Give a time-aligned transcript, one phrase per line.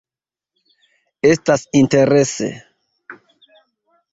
[1.31, 2.49] Estas interese.